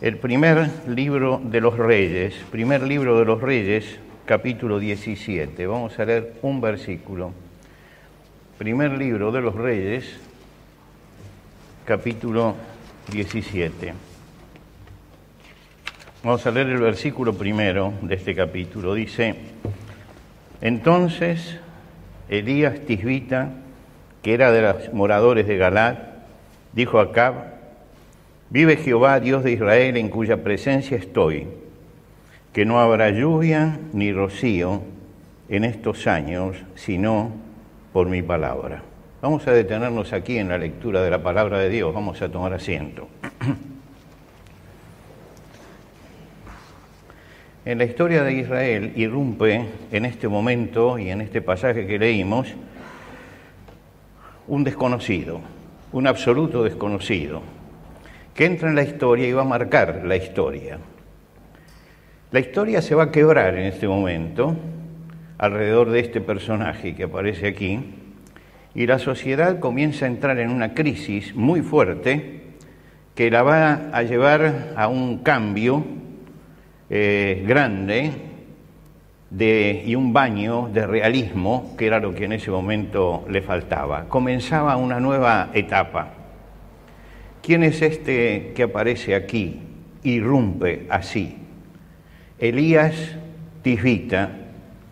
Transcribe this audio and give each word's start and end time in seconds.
el 0.00 0.16
primer 0.16 0.70
libro 0.88 1.42
de 1.44 1.60
los 1.60 1.76
Reyes, 1.76 2.34
primer 2.50 2.82
libro 2.82 3.18
de 3.18 3.26
los 3.26 3.40
Reyes, 3.40 3.98
capítulo 4.24 4.78
17. 4.78 5.66
Vamos 5.66 5.98
a 5.98 6.06
leer 6.06 6.36
un 6.40 6.62
versículo. 6.62 7.32
Primer 8.56 8.92
libro 8.92 9.30
de 9.30 9.42
los 9.42 9.54
Reyes, 9.54 10.18
capítulo 11.84 12.54
17. 13.12 13.92
Vamos 16.24 16.46
a 16.46 16.50
leer 16.50 16.68
el 16.68 16.80
versículo 16.80 17.34
primero 17.34 17.92
de 18.00 18.14
este 18.14 18.34
capítulo. 18.34 18.94
Dice, 18.94 19.34
entonces 20.62 21.58
Elías 22.30 22.80
Tisbita, 22.86 23.50
que 24.22 24.32
era 24.32 24.50
de 24.50 24.62
los 24.62 24.94
moradores 24.94 25.46
de 25.46 25.58
Galad, 25.58 25.96
dijo 26.72 27.00
a 27.00 27.02
Acab, 27.02 27.59
Vive 28.50 28.76
Jehová, 28.76 29.20
Dios 29.20 29.44
de 29.44 29.52
Israel, 29.52 29.96
en 29.96 30.08
cuya 30.08 30.42
presencia 30.42 30.96
estoy, 30.96 31.46
que 32.52 32.64
no 32.64 32.80
habrá 32.80 33.10
lluvia 33.10 33.78
ni 33.92 34.12
rocío 34.12 34.82
en 35.48 35.62
estos 35.62 36.08
años, 36.08 36.56
sino 36.74 37.30
por 37.92 38.08
mi 38.08 38.22
palabra. 38.22 38.82
Vamos 39.22 39.46
a 39.46 39.52
detenernos 39.52 40.12
aquí 40.12 40.38
en 40.38 40.48
la 40.48 40.58
lectura 40.58 41.00
de 41.00 41.10
la 41.10 41.22
palabra 41.22 41.60
de 41.60 41.68
Dios, 41.68 41.94
vamos 41.94 42.20
a 42.22 42.28
tomar 42.28 42.52
asiento. 42.52 43.08
En 47.62 47.76
la 47.76 47.84
historia 47.84 48.24
de 48.24 48.32
Israel 48.32 48.94
irrumpe 48.96 49.66
en 49.92 50.06
este 50.06 50.28
momento 50.28 50.98
y 50.98 51.10
en 51.10 51.20
este 51.20 51.42
pasaje 51.42 51.86
que 51.86 51.98
leímos 51.98 52.48
un 54.48 54.64
desconocido, 54.64 55.42
un 55.92 56.06
absoluto 56.06 56.64
desconocido, 56.64 57.42
que 58.34 58.46
entra 58.46 58.68
en 58.68 58.74
la 58.74 58.82
historia 58.82 59.28
y 59.28 59.32
va 59.32 59.42
a 59.42 59.44
marcar 59.44 60.02
la 60.04 60.16
historia. 60.16 60.78
La 62.30 62.40
historia 62.40 62.80
se 62.80 62.94
va 62.94 63.04
a 63.04 63.10
quebrar 63.10 63.56
en 63.56 63.66
este 63.66 63.88
momento 63.88 64.56
alrededor 65.38 65.90
de 65.90 66.00
este 66.00 66.20
personaje 66.20 66.94
que 66.94 67.04
aparece 67.04 67.48
aquí 67.48 67.80
y 68.74 68.86
la 68.86 68.98
sociedad 68.98 69.58
comienza 69.58 70.04
a 70.04 70.08
entrar 70.08 70.38
en 70.38 70.50
una 70.50 70.74
crisis 70.74 71.34
muy 71.34 71.62
fuerte 71.62 72.40
que 73.14 73.30
la 73.30 73.42
va 73.42 73.90
a 73.92 74.02
llevar 74.04 74.74
a 74.76 74.86
un 74.86 75.18
cambio 75.18 75.84
eh, 76.88 77.44
grande 77.46 78.12
de, 79.30 79.82
y 79.84 79.94
un 79.96 80.12
baño 80.12 80.70
de 80.72 80.86
realismo, 80.86 81.74
que 81.76 81.86
era 81.86 81.98
lo 81.98 82.14
que 82.14 82.26
en 82.26 82.32
ese 82.32 82.50
momento 82.50 83.24
le 83.28 83.42
faltaba. 83.42 84.04
Comenzaba 84.08 84.76
una 84.76 85.00
nueva 85.00 85.50
etapa 85.52 86.19
¿Quién 87.50 87.64
es 87.64 87.82
este 87.82 88.52
que 88.54 88.62
aparece 88.62 89.16
aquí? 89.16 89.60
Irrumpe 90.04 90.86
así. 90.88 91.36
Elías 92.38 92.94
Tisbita, 93.62 94.30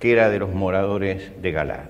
que 0.00 0.10
era 0.10 0.28
de 0.28 0.41
los 0.41 0.53
moradores 0.53 1.41
de 1.41 1.53
Galad. 1.53 1.84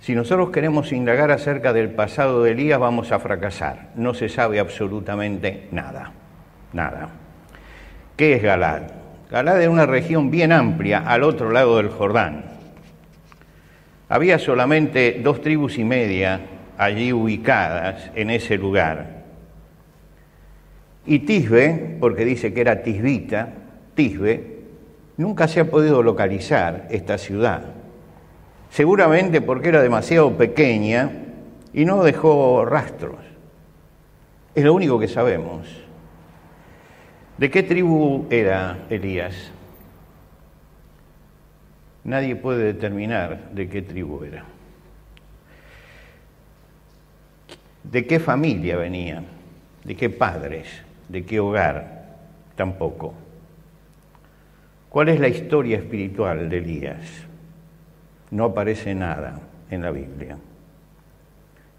Si 0.00 0.12
nosotros 0.16 0.50
queremos 0.50 0.90
indagar 0.90 1.30
acerca 1.30 1.72
del 1.72 1.90
pasado 1.90 2.42
de 2.42 2.50
Elías, 2.50 2.80
vamos 2.80 3.12
a 3.12 3.20
fracasar. 3.20 3.90
No 3.94 4.12
se 4.12 4.28
sabe 4.28 4.58
absolutamente 4.58 5.68
nada. 5.70 6.10
Nada. 6.72 7.10
¿Qué 8.16 8.34
es 8.34 8.42
Galad? 8.42 8.82
Galad 9.30 9.62
era 9.62 9.70
una 9.70 9.86
región 9.86 10.32
bien 10.32 10.50
amplia 10.50 11.04
al 11.06 11.22
otro 11.22 11.52
lado 11.52 11.76
del 11.76 11.90
Jordán. 11.90 12.42
Había 14.08 14.40
solamente 14.40 15.20
dos 15.22 15.42
tribus 15.42 15.78
y 15.78 15.84
media 15.84 16.40
allí 16.80 17.12
ubicadas 17.12 18.10
en 18.14 18.30
ese 18.30 18.56
lugar. 18.56 19.20
Y 21.04 21.18
Tisbe, 21.20 21.98
porque 22.00 22.24
dice 22.24 22.54
que 22.54 22.62
era 22.62 22.82
Tisbita, 22.82 23.50
Tisbe, 23.94 24.60
nunca 25.18 25.46
se 25.46 25.60
ha 25.60 25.70
podido 25.70 26.02
localizar 26.02 26.88
esta 26.90 27.18
ciudad. 27.18 27.64
Seguramente 28.70 29.42
porque 29.42 29.68
era 29.68 29.82
demasiado 29.82 30.38
pequeña 30.38 31.10
y 31.74 31.84
no 31.84 32.02
dejó 32.02 32.64
rastros. 32.64 33.16
Es 34.54 34.64
lo 34.64 34.72
único 34.72 34.98
que 34.98 35.08
sabemos. 35.08 35.68
¿De 37.36 37.50
qué 37.50 37.62
tribu 37.62 38.26
era 38.30 38.78
Elías? 38.88 39.52
Nadie 42.04 42.36
puede 42.36 42.64
determinar 42.64 43.50
de 43.52 43.68
qué 43.68 43.82
tribu 43.82 44.24
era. 44.24 44.44
¿De 47.82 48.06
qué 48.06 48.20
familia 48.20 48.76
venían? 48.76 49.24
¿De 49.84 49.96
qué 49.96 50.10
padres? 50.10 50.66
¿De 51.08 51.24
qué 51.24 51.40
hogar? 51.40 52.18
Tampoco. 52.54 53.14
¿Cuál 54.90 55.08
es 55.08 55.20
la 55.20 55.28
historia 55.28 55.78
espiritual 55.78 56.48
de 56.50 56.58
Elías? 56.58 57.26
No 58.30 58.44
aparece 58.44 58.94
nada 58.94 59.40
en 59.70 59.82
la 59.82 59.90
Biblia. 59.90 60.36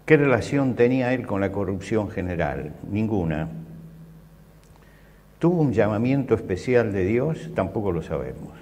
¿Qué 0.04 0.16
relación 0.16 0.74
tenía 0.74 1.14
él 1.14 1.26
con 1.26 1.40
la 1.40 1.52
corrupción 1.52 2.10
general? 2.10 2.72
Ninguna. 2.90 3.48
¿Tuvo 5.38 5.60
un 5.60 5.72
llamamiento 5.72 6.34
especial 6.34 6.92
de 6.92 7.04
Dios? 7.04 7.50
Tampoco 7.54 7.92
lo 7.92 8.02
sabemos. 8.02 8.52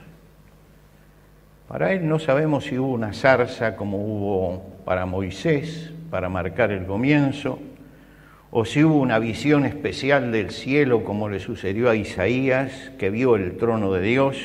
Para 1.69 1.93
él 1.93 2.09
no 2.09 2.19
sabemos 2.19 2.65
si 2.65 2.79
hubo 2.79 2.93
una 2.93 3.13
zarza 3.13 3.77
como 3.77 3.99
hubo 3.99 4.63
para 4.85 5.07
Moisés, 5.07 5.93
para 6.11 6.29
marcar 6.29 6.73
el 6.73 6.87
comienzo, 6.87 7.59
o 8.51 8.65
si 8.65 8.83
hubo 8.83 8.97
una 8.99 9.19
visión 9.19 9.65
especial 9.65 10.33
del 10.33 10.51
cielo 10.51 11.05
como 11.05 11.29
le 11.29 11.39
sucedió 11.39 11.89
a 11.89 11.95
Isaías, 11.95 12.91
que 12.99 13.11
vio 13.11 13.37
el 13.37 13.57
trono 13.57 13.93
de 13.93 14.03
Dios, 14.03 14.37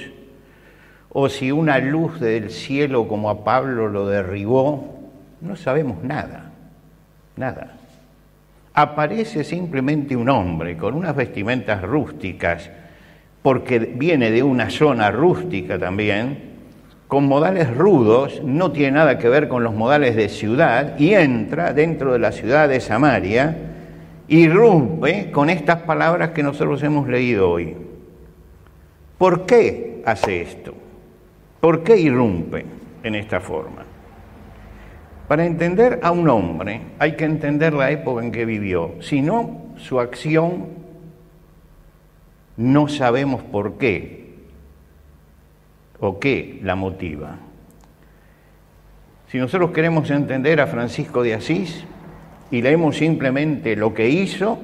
o 1.10 1.28
si 1.28 1.52
una 1.52 1.80
luz 1.80 2.20
del 2.20 2.52
cielo 2.52 3.08
como 3.08 3.30
a 3.30 3.44
Pablo 3.44 3.88
lo 3.88 4.08
derribó, 4.08 5.10
no 5.42 5.56
sabemos 5.56 6.04
nada, 6.04 6.52
nada. 7.36 7.78
Aparece 8.74 9.44
simplemente 9.44 10.16
un 10.16 10.30
hombre 10.30 10.78
con 10.78 10.94
unas 10.94 11.16
vestimentas 11.16 11.82
rústicas, 11.82 12.70
porque 13.42 13.80
viene 13.80 14.30
de 14.30 14.44
una 14.44 14.70
zona 14.70 15.10
rústica 15.10 15.80
también, 15.80 16.55
con 17.08 17.28
modales 17.28 17.76
rudos, 17.76 18.42
no 18.44 18.72
tiene 18.72 18.94
nada 18.94 19.18
que 19.20 19.30
ver 19.30 19.48
con 19.48 19.64
los 19.64 19.74
modales 19.74 20.16
de 20.16 20.30
ciudad, 20.30 20.98
y 20.98 21.14
entra 21.14 21.74
dentro 21.74 22.14
de 22.14 22.20
la 22.20 22.32
ciudad 22.32 22.68
de 22.68 22.80
Samaria, 22.80 23.56
irrumpe 24.28 25.32
con 25.32 25.50
estas 25.50 25.84
palabras 25.84 26.32
que 26.32 26.44
nosotros 26.44 26.82
hemos 26.84 27.08
leído 27.08 27.50
hoy. 27.50 27.78
¿Por 29.18 29.46
qué 29.46 30.02
hace 30.06 30.42
esto? 30.42 30.74
¿Por 31.62 31.84
qué 31.84 31.98
irrumpe 31.98 32.66
en 33.04 33.16
esta 33.16 33.40
forma? 33.40 33.86
Para 35.28 35.46
entender 35.46 36.00
a 36.04 36.12
un 36.12 36.30
hombre 36.30 36.82
hay 37.00 37.14
que 37.14 37.26
entender 37.26 37.74
la 37.74 37.92
época 37.92 38.24
en 38.24 38.32
que 38.32 38.46
vivió, 38.46 38.96
si 39.00 39.22
no, 39.22 39.74
su 39.78 40.00
acción 40.00 40.68
no 42.58 42.88
sabemos 42.88 43.42
por 43.44 43.78
qué, 43.78 44.25
o 46.00 46.20
qué 46.20 46.60
la 46.64 46.76
motiva. 46.76 47.38
Si 49.28 49.38
nosotros 49.38 49.72
queremos 49.72 50.10
entender 50.12 50.62
a 50.62 50.68
Francisco 50.68 51.24
de 51.24 51.34
Asís 51.34 51.84
y 52.52 52.62
leemos 52.62 52.98
simplemente 52.98 53.76
lo 53.76 53.94
que 53.94 54.10
hizo, 54.10 54.60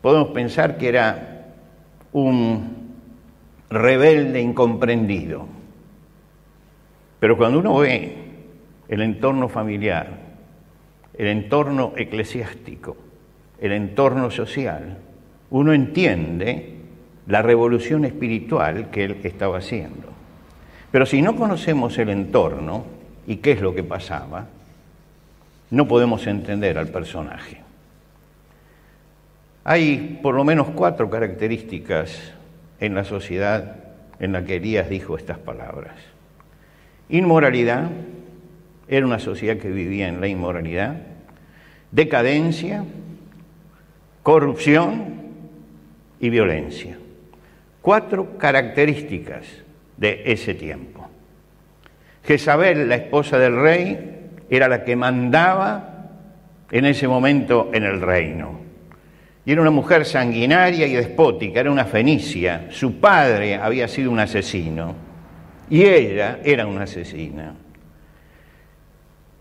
podemos 0.00 0.28
pensar 0.28 0.78
que 0.78 0.88
era 0.88 1.46
un 2.12 2.78
rebelde 3.70 4.40
incomprendido. 4.40 5.46
Pero 7.20 7.36
cuando 7.36 7.58
uno 7.58 7.78
ve 7.78 8.16
el 8.88 9.02
entorno 9.02 9.48
familiar, 9.48 10.18
el 11.14 11.26
entorno 11.26 11.92
eclesiástico, 11.96 12.96
el 13.60 13.72
entorno 13.72 14.30
social, 14.30 14.98
uno 15.50 15.72
entiende 15.72 16.74
la 17.26 17.42
revolución 17.42 18.04
espiritual 18.04 18.90
que 18.90 19.04
él 19.04 19.16
estaba 19.24 19.58
haciendo. 19.58 20.17
Pero 20.90 21.06
si 21.06 21.20
no 21.20 21.36
conocemos 21.36 21.98
el 21.98 22.08
entorno 22.08 22.84
y 23.26 23.36
qué 23.36 23.52
es 23.52 23.60
lo 23.60 23.74
que 23.74 23.82
pasaba, 23.82 24.46
no 25.70 25.86
podemos 25.86 26.26
entender 26.26 26.78
al 26.78 26.88
personaje. 26.88 27.60
Hay 29.64 30.18
por 30.22 30.34
lo 30.34 30.44
menos 30.44 30.68
cuatro 30.74 31.10
características 31.10 32.32
en 32.80 32.94
la 32.94 33.04
sociedad 33.04 33.76
en 34.18 34.32
la 34.32 34.44
que 34.44 34.56
Elías 34.56 34.88
dijo 34.88 35.18
estas 35.18 35.38
palabras. 35.38 35.94
Inmoralidad, 37.10 37.90
era 38.88 39.04
una 39.04 39.18
sociedad 39.18 39.58
que 39.58 39.68
vivía 39.68 40.08
en 40.08 40.22
la 40.22 40.28
inmoralidad, 40.28 40.96
decadencia, 41.92 42.84
corrupción 44.22 45.16
y 46.18 46.30
violencia. 46.30 46.98
Cuatro 47.82 48.38
características 48.38 49.44
de 49.98 50.22
ese 50.24 50.54
tiempo. 50.54 51.08
Jezabel, 52.24 52.88
la 52.88 52.96
esposa 52.96 53.38
del 53.38 53.56
rey, 53.56 54.16
era 54.48 54.68
la 54.68 54.84
que 54.84 54.96
mandaba 54.96 56.06
en 56.70 56.84
ese 56.84 57.08
momento 57.08 57.70
en 57.72 57.84
el 57.84 58.00
reino. 58.00 58.60
Y 59.44 59.52
era 59.52 59.62
una 59.62 59.70
mujer 59.70 60.04
sanguinaria 60.04 60.86
y 60.86 60.94
despótica, 60.94 61.60
era 61.60 61.70
una 61.70 61.86
fenicia. 61.86 62.66
Su 62.70 63.00
padre 63.00 63.56
había 63.56 63.88
sido 63.88 64.10
un 64.10 64.20
asesino 64.20 64.94
y 65.70 65.84
ella 65.84 66.40
era 66.44 66.66
una 66.66 66.82
asesina. 66.82 67.54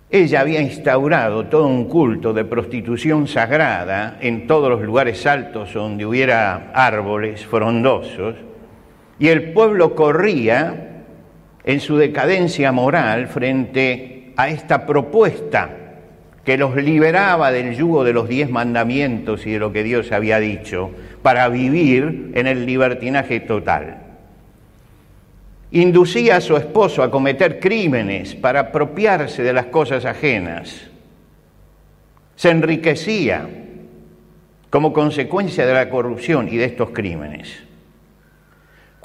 Ella 0.09 0.39
había 0.39 0.61
instaurado 0.61 1.47
todo 1.47 1.67
un 1.67 1.89
culto 1.89 2.31
de 2.31 2.45
prostitución 2.45 3.27
sagrada 3.27 4.17
en 4.21 4.47
todos 4.47 4.69
los 4.69 4.81
lugares 4.81 5.25
altos 5.25 5.73
donde 5.73 6.05
hubiera 6.05 6.71
árboles 6.73 7.45
frondosos 7.45 8.35
y 9.19 9.29
el 9.29 9.51
pueblo 9.53 9.95
corría 9.95 11.03
en 11.63 11.79
su 11.79 11.97
decadencia 11.97 12.71
moral 12.71 13.27
frente 13.27 14.31
a 14.37 14.49
esta 14.49 14.85
propuesta 14.85 15.69
que 16.45 16.57
los 16.57 16.77
liberaba 16.77 17.51
del 17.51 17.75
yugo 17.75 18.05
de 18.05 18.13
los 18.13 18.29
diez 18.29 18.49
mandamientos 18.49 19.45
y 19.45 19.51
de 19.51 19.59
lo 19.59 19.73
que 19.73 19.83
Dios 19.83 20.13
había 20.13 20.39
dicho 20.39 20.91
para 21.21 21.49
vivir 21.49 22.31
en 22.35 22.47
el 22.47 22.65
libertinaje 22.65 23.41
total. 23.41 23.97
Inducía 25.71 26.37
a 26.37 26.41
su 26.41 26.55
esposo 26.55 27.03
a 27.03 27.11
cometer 27.11 27.59
crímenes 27.59 28.33
para 28.35 28.61
apropiarse 28.61 29.43
de 29.43 29.51
las 29.51 29.65
cosas 29.65 30.05
ajenas. 30.05 30.87
Se 32.37 32.49
enriquecía 32.49 33.49
como 34.69 34.93
consecuencia 34.93 35.65
de 35.65 35.73
la 35.73 35.89
corrupción 35.89 36.47
y 36.49 36.55
de 36.55 36.65
estos 36.65 36.91
crímenes. 36.91 37.66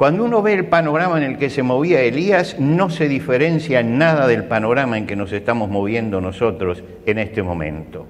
Cuando 0.02 0.24
uno 0.24 0.42
ve 0.42 0.54
el 0.54 0.66
panorama 0.66 1.16
en 1.18 1.22
el 1.22 1.38
que 1.38 1.48
se 1.48 1.62
movía 1.62 2.00
Elías, 2.00 2.58
no 2.58 2.90
se 2.90 3.06
diferencia 3.06 3.78
en 3.78 3.98
nada 3.98 4.26
del 4.26 4.42
panorama 4.46 4.98
en 4.98 5.06
que 5.06 5.14
nos 5.14 5.30
estamos 5.30 5.70
moviendo 5.70 6.20
nosotros 6.20 6.82
en 7.06 7.20
este 7.20 7.40
momento. 7.40 8.04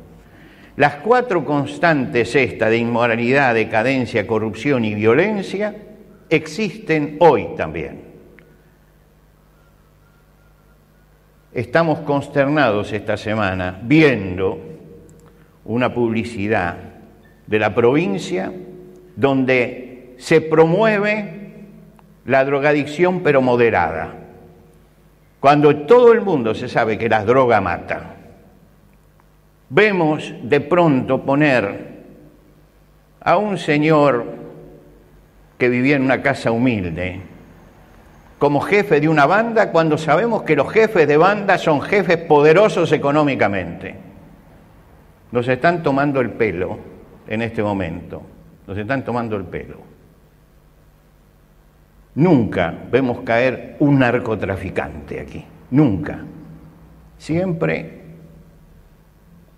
Las 0.76 0.94
cuatro 0.94 1.44
constantes 1.44 2.34
esta 2.34 2.70
de 2.70 2.78
inmoralidad, 2.78 3.52
decadencia, 3.52 4.26
corrupción 4.26 4.86
y 4.86 4.94
violencia 4.94 5.76
existen 6.30 7.18
hoy 7.20 7.48
también. 7.58 8.00
Estamos 11.52 11.98
consternados 11.98 12.90
esta 12.94 13.18
semana 13.18 13.78
viendo 13.82 14.58
una 15.66 15.92
publicidad 15.92 16.74
de 17.46 17.58
la 17.58 17.74
provincia 17.74 18.50
donde 19.14 20.14
se 20.16 20.40
promueve 20.40 21.41
la 22.26 22.44
drogadicción 22.44 23.22
pero 23.22 23.42
moderada. 23.42 24.14
Cuando 25.40 25.76
todo 25.86 26.12
el 26.12 26.20
mundo 26.20 26.54
se 26.54 26.68
sabe 26.68 26.96
que 26.96 27.08
la 27.08 27.24
droga 27.24 27.60
mata, 27.60 28.14
vemos 29.68 30.32
de 30.42 30.60
pronto 30.60 31.22
poner 31.22 31.92
a 33.20 33.36
un 33.36 33.58
señor 33.58 34.24
que 35.58 35.68
vivía 35.68 35.96
en 35.96 36.02
una 36.02 36.22
casa 36.22 36.50
humilde 36.50 37.32
como 38.42 38.60
jefe 38.60 39.00
de 39.00 39.08
una 39.08 39.24
banda 39.24 39.70
cuando 39.70 39.96
sabemos 39.96 40.42
que 40.42 40.56
los 40.56 40.68
jefes 40.72 41.06
de 41.06 41.16
banda 41.16 41.58
son 41.58 41.80
jefes 41.80 42.16
poderosos 42.16 42.90
económicamente. 42.90 43.94
Nos 45.30 45.46
están 45.46 45.84
tomando 45.84 46.20
el 46.20 46.30
pelo 46.30 46.76
en 47.28 47.42
este 47.42 47.62
momento, 47.62 48.20
nos 48.66 48.76
están 48.76 49.04
tomando 49.04 49.36
el 49.36 49.44
pelo. 49.44 49.91
Nunca 52.14 52.74
vemos 52.90 53.20
caer 53.20 53.76
un 53.78 53.98
narcotraficante 53.98 55.20
aquí, 55.20 55.44
nunca. 55.70 56.24
Siempre 57.16 58.00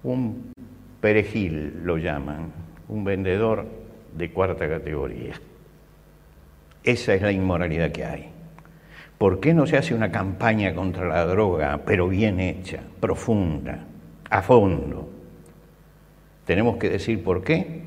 un 0.05 0.53
perejil 1.01 1.81
lo 1.83 1.97
llaman, 1.99 2.53
un 2.89 3.05
vendedor 3.05 3.67
de 4.17 4.31
cuarta 4.31 4.69
categoría. 4.69 5.35
Esa 6.85 7.15
es 7.15 7.23
la 7.23 7.33
inmoralidad 7.33 7.91
que 7.91 8.05
hay. 8.05 8.31
¿Por 9.19 9.41
qué 9.41 9.55
no 9.55 9.67
se 9.67 9.77
hace 9.77 9.95
una 9.95 10.12
campaña 10.12 10.75
contra 10.75 11.09
la 11.09 11.25
droga, 11.25 11.81
pero 11.85 12.09
bien 12.09 12.39
hecha, 12.39 12.81
profunda, 13.01 13.85
a 14.31 14.43
fondo? 14.43 15.09
Tenemos 16.45 16.77
que 16.77 16.91
decir 16.91 17.25
por 17.25 17.43
qué 17.43 17.83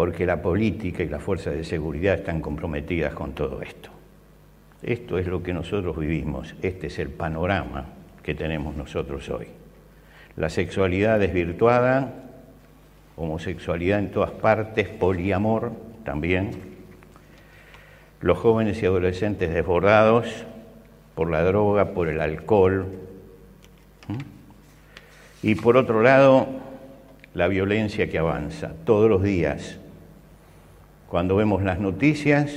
porque 0.00 0.24
la 0.24 0.40
política 0.40 1.02
y 1.02 1.10
las 1.10 1.22
fuerzas 1.22 1.54
de 1.54 1.62
seguridad 1.62 2.14
están 2.14 2.40
comprometidas 2.40 3.12
con 3.12 3.32
todo 3.32 3.60
esto. 3.60 3.90
Esto 4.82 5.18
es 5.18 5.26
lo 5.26 5.42
que 5.42 5.52
nosotros 5.52 5.98
vivimos, 5.98 6.54
este 6.62 6.86
es 6.86 6.98
el 6.98 7.10
panorama 7.10 7.84
que 8.22 8.34
tenemos 8.34 8.74
nosotros 8.74 9.28
hoy. 9.28 9.48
La 10.36 10.48
sexualidad 10.48 11.20
desvirtuada, 11.20 12.14
homosexualidad 13.14 13.98
en 13.98 14.10
todas 14.10 14.30
partes, 14.30 14.88
poliamor 14.88 15.72
también, 16.02 16.52
los 18.22 18.38
jóvenes 18.38 18.82
y 18.82 18.86
adolescentes 18.86 19.52
desbordados 19.52 20.46
por 21.14 21.30
la 21.30 21.44
droga, 21.44 21.92
por 21.92 22.08
el 22.08 22.22
alcohol, 22.22 22.86
y 25.42 25.56
por 25.56 25.76
otro 25.76 26.00
lado, 26.00 26.46
la 27.34 27.48
violencia 27.48 28.08
que 28.08 28.16
avanza 28.16 28.72
todos 28.86 29.10
los 29.10 29.22
días 29.22 29.76
cuando 31.10 31.34
vemos 31.34 31.64
las 31.64 31.80
noticias, 31.80 32.56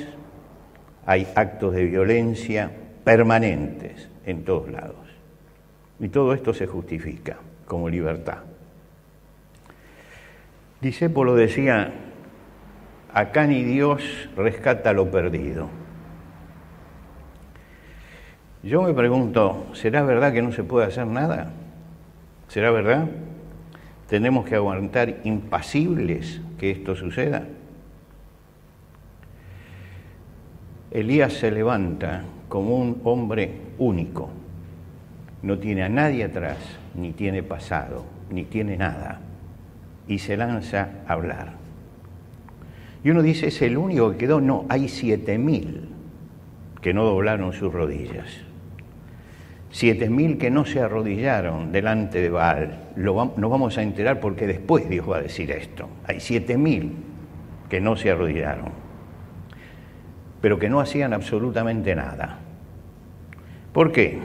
hay 1.07 1.27
actos 1.35 1.73
de 1.73 1.85
violencia 1.85 2.69
permanentes 3.03 4.09
en 4.27 4.45
todos 4.45 4.71
lados. 4.71 4.95
Y 5.99 6.09
todo 6.09 6.35
esto 6.35 6.53
se 6.53 6.67
justifica 6.67 7.37
como 7.65 7.89
libertad. 7.89 8.43
Disépolo 10.81 11.33
decía, 11.33 11.93
acá 13.11 13.47
ni 13.47 13.63
Dios 13.63 14.29
rescata 14.37 14.93
lo 14.93 15.09
perdido. 15.09 15.69
Yo 18.61 18.83
me 18.83 18.93
pregunto, 18.93 19.65
¿será 19.73 20.03
verdad 20.03 20.31
que 20.31 20.43
no 20.43 20.51
se 20.51 20.63
puede 20.63 20.85
hacer 20.85 21.07
nada? 21.07 21.51
¿Será 22.49 22.69
verdad? 22.69 23.07
¿Tenemos 24.07 24.45
que 24.45 24.53
aguantar 24.53 25.21
impasibles 25.23 26.39
que 26.59 26.69
esto 26.69 26.95
suceda? 26.95 27.47
Elías 30.93 31.33
se 31.33 31.49
levanta 31.49 32.23
como 32.47 32.75
un 32.75 33.01
hombre 33.03 33.51
único. 33.79 34.29
No 35.41 35.57
tiene 35.57 35.81
a 35.81 35.89
nadie 35.89 36.23
atrás, 36.23 36.57
ni 36.93 37.13
tiene 37.13 37.41
pasado, 37.41 38.05
ni 38.29 38.43
tiene 38.43 38.77
nada. 38.77 39.19
Y 40.07 40.19
se 40.19 40.37
lanza 40.37 40.89
a 41.07 41.13
hablar. 41.13 41.53
Y 43.03 43.09
uno 43.09 43.23
dice, 43.23 43.47
¿es 43.47 43.59
el 43.63 43.75
único 43.75 44.11
que 44.11 44.17
quedó? 44.17 44.39
No, 44.39 44.65
hay 44.69 44.87
siete 44.87 45.39
mil 45.39 45.89
que 46.79 46.93
no 46.93 47.05
doblaron 47.05 47.53
sus 47.53 47.73
rodillas. 47.73 48.27
Siete 49.71 50.11
mil 50.11 50.37
que 50.37 50.51
no 50.51 50.63
se 50.63 50.79
arrodillaron 50.79 51.71
delante 51.71 52.21
de 52.21 52.29
Baal. 52.29 52.89
Lo, 52.97 53.33
nos 53.35 53.49
vamos 53.49 53.79
a 53.79 53.81
enterar 53.81 54.19
porque 54.19 54.45
después 54.45 54.87
Dios 54.87 55.09
va 55.09 55.17
a 55.17 55.21
decir 55.23 55.49
esto. 55.49 55.89
Hay 56.05 56.19
siete 56.19 56.55
mil 56.55 56.91
que 57.67 57.81
no 57.81 57.95
se 57.95 58.11
arrodillaron 58.11 58.83
pero 60.43 60.59
que 60.59 60.67
no 60.67 60.81
hacían 60.81 61.13
absolutamente 61.13 61.95
nada. 61.95 62.37
¿Por 63.71 63.93
qué? 63.93 64.19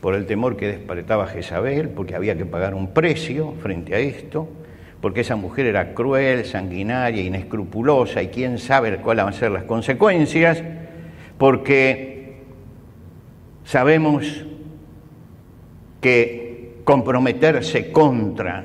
Por 0.00 0.14
el 0.14 0.24
temor 0.24 0.56
que 0.56 0.66
despertaba 0.66 1.26
Jezabel, 1.26 1.90
porque 1.90 2.14
había 2.14 2.38
que 2.38 2.46
pagar 2.46 2.72
un 2.72 2.94
precio 2.94 3.52
frente 3.60 3.94
a 3.94 3.98
esto, 3.98 4.48
porque 5.02 5.20
esa 5.20 5.36
mujer 5.36 5.66
era 5.66 5.92
cruel, 5.92 6.46
sanguinaria, 6.46 7.22
inescrupulosa 7.22 8.22
y 8.22 8.28
quién 8.28 8.56
sabe 8.56 8.96
cuáles 8.96 9.26
van 9.26 9.34
a 9.34 9.36
ser 9.36 9.50
las 9.50 9.64
consecuencias, 9.64 10.62
porque 11.36 12.36
sabemos 13.62 14.46
que 16.00 16.76
comprometerse 16.84 17.92
contra 17.92 18.64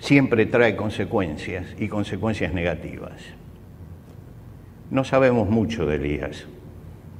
siempre 0.00 0.46
trae 0.46 0.74
consecuencias 0.74 1.76
y 1.78 1.86
consecuencias 1.86 2.52
negativas. 2.52 3.38
No 4.90 5.04
sabemos 5.04 5.48
mucho 5.48 5.86
de 5.86 5.96
Elías, 5.96 6.46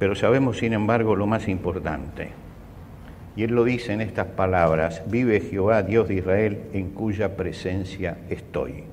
pero 0.00 0.16
sabemos 0.16 0.58
sin 0.58 0.72
embargo 0.72 1.14
lo 1.14 1.26
más 1.26 1.46
importante. 1.46 2.30
Y 3.36 3.44
él 3.44 3.52
lo 3.52 3.62
dice 3.62 3.92
en 3.92 4.00
estas 4.00 4.26
palabras, 4.26 5.02
vive 5.06 5.40
Jehová, 5.40 5.82
Dios 5.82 6.08
de 6.08 6.14
Israel, 6.14 6.58
en 6.72 6.90
cuya 6.90 7.36
presencia 7.36 8.18
estoy. 8.28 8.84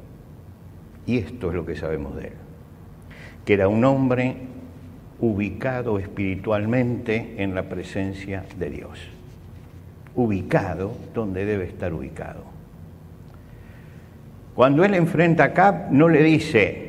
Y 1.08 1.18
esto 1.18 1.50
es 1.50 1.56
lo 1.56 1.66
que 1.66 1.76
sabemos 1.76 2.16
de 2.18 2.28
él, 2.28 2.34
que 3.46 3.54
era 3.54 3.68
un 3.68 3.84
hombre 3.84 4.36
ubicado 5.20 5.98
espiritualmente 5.98 7.36
en 7.40 7.56
la 7.56 7.64
presencia 7.64 8.46
de 8.60 8.70
Dios, 8.70 9.00
ubicado 10.16 10.96
donde 11.16 11.46
debe 11.46 11.66
estar 11.66 11.94
ubicado. 11.94 12.44
Cuando 14.54 14.84
él 14.84 14.94
enfrenta 14.94 15.46
a 15.46 15.54
Cap, 15.54 15.90
no 15.92 16.10
le 16.10 16.22
dice, 16.22 16.87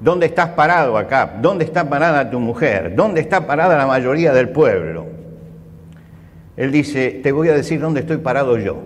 ¿dónde 0.00 0.26
estás 0.26 0.50
parado 0.50 0.96
acá? 0.96 1.36
¿Dónde 1.40 1.64
está 1.64 1.88
parada 1.88 2.30
tu 2.30 2.40
mujer? 2.40 2.94
¿Dónde 2.94 3.20
está 3.20 3.46
parada 3.46 3.76
la 3.76 3.86
mayoría 3.86 4.32
del 4.32 4.50
pueblo? 4.50 5.06
Él 6.56 6.70
dice, 6.70 7.20
te 7.22 7.32
voy 7.32 7.48
a 7.48 7.54
decir 7.54 7.80
dónde 7.80 8.00
estoy 8.00 8.18
parado 8.18 8.58
yo. 8.58 8.82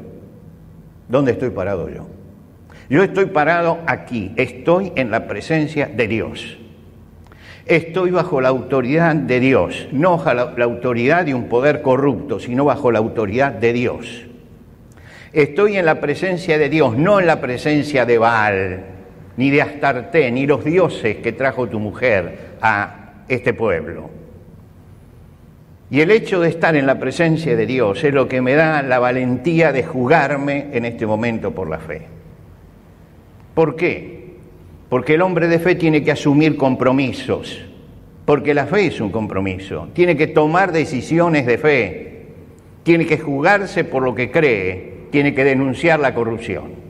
¿Dónde 1.09 1.33
estoy 1.33 1.51
parado 1.51 1.89
yo? 1.89 2.07
Yo 2.91 3.03
estoy 3.03 3.27
parado 3.27 3.79
aquí, 3.87 4.33
estoy 4.37 4.93
en 4.97 5.11
la 5.11 5.27
presencia 5.27 5.87
de 5.87 6.09
Dios. 6.09 6.59
Estoy 7.67 8.11
bajo 8.11 8.41
la 8.41 8.49
autoridad 8.49 9.15
de 9.15 9.41
Dios, 9.41 9.89
no 9.93 10.17
bajo 10.17 10.33
la, 10.33 10.65
autoridad 10.65 11.27
de 11.27 11.35
un 11.35 11.51
poder 11.51 11.83
corrupto, 11.83 12.41
sino 12.41 12.65
bajo 12.65 12.91
la 12.91 12.99
autoridad 12.99 13.53
de 13.53 13.75
Dios. 13.75 14.25
Estoy 15.35 15.77
en 15.77 15.85
la 15.85 16.01
presencia 16.01 16.57
de 16.57 16.71
Dios, 16.71 16.97
no 16.97 17.21
en 17.21 17.27
la 17.27 17.43
presencia 17.43 18.07
de 18.07 18.17
Baal, 18.17 18.85
ni 19.39 19.51
de 19.51 19.63
Astarte, 19.63 20.33
ni 20.33 20.49
los 20.49 20.65
dioses 20.65 21.19
que 21.19 21.33
trajo 21.33 21.69
tu 21.69 21.79
mujer 21.79 22.57
a 22.61 23.23
este 23.29 23.55
pueblo. 23.55 24.11
Y 25.91 26.01
el 26.01 26.11
hecho 26.11 26.41
de 26.41 26.49
estar 26.49 26.75
en 26.75 26.87
la 26.87 26.99
presencia 26.99 27.55
de 27.55 27.65
Dios 27.65 28.03
es 28.03 28.13
lo 28.13 28.27
que 28.27 28.43
me 28.43 28.55
da 28.55 28.83
la 28.83 28.99
valentía 28.99 29.71
de 29.71 29.85
jugarme 29.85 30.67
en 30.73 30.85
este 30.85 31.07
momento 31.07 31.53
por 31.53 31.71
la 31.71 31.79
fe. 31.79 32.03
¿Por 33.55 33.77
qué? 33.77 34.35
Porque 34.89 35.15
el 35.15 35.23
hombre 35.23 35.47
de 35.47 35.61
fe 35.61 35.77
tiene 35.77 36.03
que 36.03 36.11
asumir 36.11 36.57
compromisos, 36.57 37.65
porque 38.25 38.55
la 38.55 38.67
fe 38.67 38.87
es 38.87 39.01
un 39.01 39.11
compromiso, 39.11 39.89
tiene 39.93 40.17
que 40.17 40.27
tomar 40.27 40.73
decisiones 40.73 41.47
de 41.47 41.59
fe, 41.59 42.23
tiene 42.83 43.07
que 43.07 43.19
jugarse 43.19 43.85
por 43.85 44.03
lo 44.03 44.17
que 44.17 44.33
cree, 44.33 45.07
tiene 45.13 45.33
que 45.33 45.45
denunciar 45.45 46.01
la 46.01 46.13
corrupción. 46.13 46.88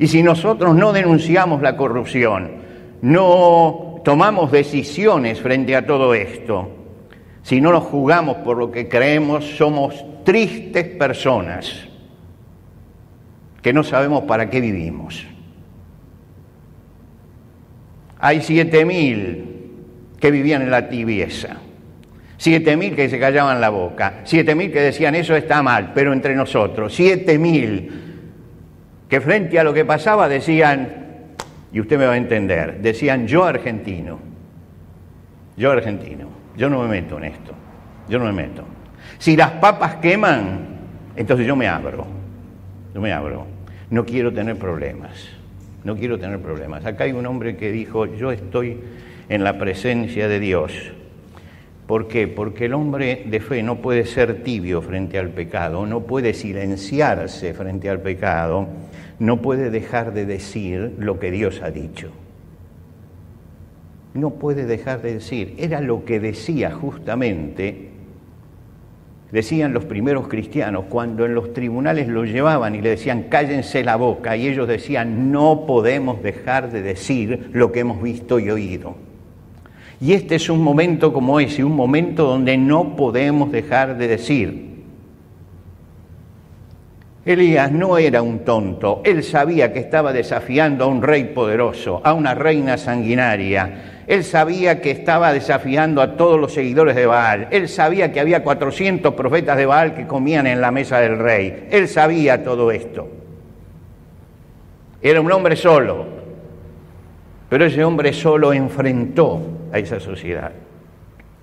Y 0.00 0.08
si 0.08 0.22
nosotros 0.22 0.74
no 0.74 0.94
denunciamos 0.94 1.60
la 1.60 1.76
corrupción, 1.76 2.52
no 3.02 4.00
tomamos 4.02 4.50
decisiones 4.50 5.38
frente 5.40 5.76
a 5.76 5.84
todo 5.84 6.14
esto, 6.14 6.70
si 7.42 7.60
no 7.60 7.70
nos 7.70 7.84
jugamos 7.84 8.38
por 8.38 8.56
lo 8.56 8.72
que 8.72 8.88
creemos, 8.88 9.44
somos 9.58 10.02
tristes 10.24 10.96
personas 10.96 11.86
que 13.60 13.74
no 13.74 13.84
sabemos 13.84 14.22
para 14.22 14.48
qué 14.48 14.62
vivimos. 14.62 15.26
Hay 18.20 18.40
siete 18.40 18.86
mil 18.86 19.44
que 20.18 20.30
vivían 20.30 20.62
en 20.62 20.70
la 20.70 20.88
tibieza, 20.88 21.58
siete 22.38 22.74
mil 22.74 22.96
que 22.96 23.10
se 23.10 23.20
callaban 23.20 23.60
la 23.60 23.68
boca, 23.68 24.22
siete 24.24 24.54
mil 24.54 24.72
que 24.72 24.80
decían 24.80 25.14
eso 25.14 25.36
está 25.36 25.62
mal, 25.62 25.92
pero 25.94 26.14
entre 26.14 26.34
nosotros, 26.34 26.94
siete 26.94 27.38
mil 27.38 28.09
que 29.10 29.20
frente 29.20 29.58
a 29.58 29.64
lo 29.64 29.74
que 29.74 29.84
pasaba 29.84 30.28
decían, 30.28 31.34
y 31.72 31.80
usted 31.80 31.98
me 31.98 32.06
va 32.06 32.12
a 32.12 32.16
entender, 32.16 32.80
decían 32.80 33.26
yo 33.26 33.44
argentino, 33.44 34.18
yo 35.56 35.70
argentino. 35.70 36.40
Yo 36.56 36.68
no 36.68 36.82
me 36.82 36.88
meto 36.88 37.18
en 37.18 37.24
esto. 37.24 37.52
Yo 38.08 38.18
no 38.18 38.26
me 38.26 38.32
meto. 38.32 38.64
Si 39.18 39.36
las 39.36 39.52
papas 39.52 39.96
queman, 39.96 40.78
entonces 41.16 41.46
yo 41.46 41.56
me 41.56 41.68
abro. 41.68 42.06
Yo 42.94 43.00
me 43.00 43.12
abro. 43.12 43.46
No 43.90 44.04
quiero 44.04 44.32
tener 44.32 44.58
problemas. 44.58 45.28
No 45.84 45.96
quiero 45.96 46.18
tener 46.18 46.38
problemas. 46.40 46.84
Acá 46.84 47.04
hay 47.04 47.12
un 47.12 47.26
hombre 47.26 47.56
que 47.56 47.70
dijo, 47.72 48.06
yo 48.06 48.30
estoy 48.30 48.78
en 49.28 49.44
la 49.44 49.58
presencia 49.58 50.28
de 50.28 50.40
Dios. 50.40 50.92
¿Por 51.90 52.06
qué? 52.06 52.28
Porque 52.28 52.66
el 52.66 52.74
hombre 52.74 53.24
de 53.26 53.40
fe 53.40 53.64
no 53.64 53.82
puede 53.82 54.06
ser 54.06 54.44
tibio 54.44 54.80
frente 54.80 55.18
al 55.18 55.30
pecado, 55.30 55.86
no 55.86 56.02
puede 56.02 56.34
silenciarse 56.34 57.52
frente 57.52 57.90
al 57.90 58.00
pecado, 58.00 58.68
no 59.18 59.42
puede 59.42 59.70
dejar 59.70 60.14
de 60.14 60.24
decir 60.24 60.94
lo 61.00 61.18
que 61.18 61.32
Dios 61.32 61.60
ha 61.64 61.72
dicho 61.72 62.12
no 64.14 64.30
puede 64.30 64.66
dejar 64.66 65.02
de 65.02 65.14
decir. 65.14 65.54
Era 65.58 65.80
lo 65.80 66.04
que 66.04 66.20
decía 66.20 66.70
justamente, 66.72 67.90
decían 69.30 69.72
los 69.72 69.84
primeros 69.84 70.28
cristianos, 70.28 70.84
cuando 70.88 71.24
en 71.24 71.34
los 71.34 71.52
tribunales 71.52 72.08
lo 72.08 72.24
llevaban 72.24 72.74
y 72.74 72.80
le 72.80 72.90
decían 72.90 73.24
cállense 73.24 73.84
la 73.84 73.96
boca, 73.96 74.36
y 74.36 74.48
ellos 74.48 74.66
decían 74.68 75.30
no 75.30 75.64
podemos 75.66 76.22
dejar 76.22 76.70
de 76.70 76.82
decir 76.82 77.50
lo 77.52 77.72
que 77.72 77.80
hemos 77.80 78.02
visto 78.02 78.38
y 78.38 78.50
oído. 78.50 79.09
Y 80.00 80.14
este 80.14 80.36
es 80.36 80.48
un 80.48 80.62
momento 80.62 81.12
como 81.12 81.40
ese, 81.40 81.62
un 81.62 81.76
momento 81.76 82.24
donde 82.24 82.56
no 82.56 82.96
podemos 82.96 83.52
dejar 83.52 83.98
de 83.98 84.08
decir. 84.08 84.70
Elías 87.24 87.70
no 87.70 87.98
era 87.98 88.22
un 88.22 88.40
tonto, 88.40 89.02
él 89.04 89.22
sabía 89.22 89.72
que 89.74 89.78
estaba 89.78 90.12
desafiando 90.12 90.84
a 90.84 90.88
un 90.88 91.02
rey 91.02 91.24
poderoso, 91.24 92.00
a 92.02 92.14
una 92.14 92.34
reina 92.34 92.78
sanguinaria, 92.78 94.00
él 94.10 94.24
sabía 94.24 94.80
que 94.80 94.90
estaba 94.90 95.32
desafiando 95.32 96.02
a 96.02 96.16
todos 96.16 96.40
los 96.40 96.52
seguidores 96.52 96.96
de 96.96 97.06
Baal. 97.06 97.46
Él 97.52 97.68
sabía 97.68 98.10
que 98.10 98.18
había 98.18 98.42
400 98.42 99.14
profetas 99.14 99.56
de 99.56 99.66
Baal 99.66 99.94
que 99.94 100.08
comían 100.08 100.48
en 100.48 100.60
la 100.60 100.72
mesa 100.72 100.98
del 100.98 101.16
rey. 101.16 101.68
Él 101.70 101.86
sabía 101.86 102.42
todo 102.42 102.72
esto. 102.72 103.06
Era 105.00 105.20
un 105.20 105.30
hombre 105.30 105.54
solo. 105.54 106.19
Pero 107.50 107.66
ese 107.66 107.84
hombre 107.84 108.14
solo 108.14 108.54
enfrentó 108.54 109.42
a 109.70 109.78
esa 109.78 110.00
sociedad. 110.00 110.52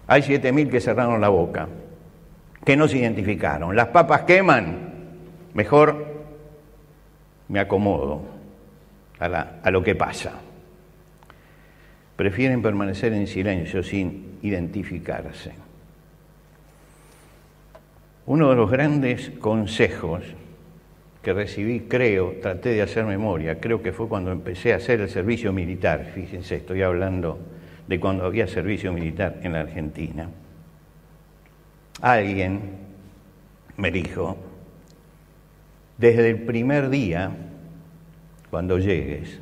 Hay 0.08 0.24
7.000 0.24 0.72
que 0.72 0.82
cerraron 0.82 1.22
la 1.22 1.30
boca, 1.30 1.68
que 2.66 2.76
no 2.76 2.88
se 2.88 2.98
identificaron. 2.98 3.76
Las 3.76 3.90
papas 3.90 4.24
queman. 4.24 4.96
Mejor 5.54 6.08
me 7.50 7.60
acomodo 7.60 8.22
a, 9.20 9.26
a 9.62 9.70
lo 9.70 9.84
que 9.84 9.94
pasa 9.94 10.34
prefieren 12.18 12.64
permanecer 12.64 13.14
en 13.14 13.28
silencio 13.28 13.84
sin 13.84 14.40
identificarse. 14.42 15.54
Uno 18.26 18.50
de 18.50 18.56
los 18.56 18.70
grandes 18.70 19.30
consejos 19.40 20.24
que 21.28 21.34
recibí, 21.34 21.82
creo, 21.90 22.38
traté 22.42 22.70
de 22.70 22.82
hacer 22.82 23.04
memoria, 23.04 23.60
creo 23.60 23.84
que 23.84 23.92
fue 23.92 24.08
cuando 24.08 24.32
empecé 24.32 24.72
a 24.72 24.78
hacer 24.78 25.02
el 25.02 25.10
servicio 25.10 25.52
militar, 25.52 26.10
fíjense, 26.16 26.56
estoy 26.56 26.84
hablando 26.84 27.38
de 27.86 28.00
cuando 28.00 28.24
había 28.24 28.48
servicio 28.48 28.94
militar 28.94 29.42
en 29.44 29.52
la 29.52 29.60
Argentina. 29.60 30.30
Alguien 32.00 32.62
me 33.76 33.92
dijo, 33.92 34.38
desde 35.98 36.30
el 36.30 36.44
primer 36.44 36.90
día, 36.90 37.30
cuando 38.50 38.80
llegues, 38.80 39.42